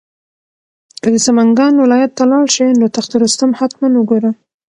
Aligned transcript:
که 1.01 1.07
د 1.13 1.17
سمنګان 1.25 1.73
ولایت 1.79 2.11
ته 2.17 2.23
لاړ 2.31 2.45
شې 2.55 2.67
نو 2.79 2.85
تخت 2.95 3.11
رستم 3.21 3.49
حتماً 3.59 3.87
وګوره. 3.95 4.31